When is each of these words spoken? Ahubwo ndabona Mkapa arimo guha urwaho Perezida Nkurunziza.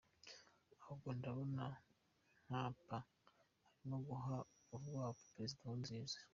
Ahubwo 0.81 1.09
ndabona 1.17 1.63
Mkapa 2.47 2.97
arimo 3.05 3.97
guha 4.07 4.35
urwaho 4.73 5.13
Perezida 5.33 5.61
Nkurunziza. 5.63 6.17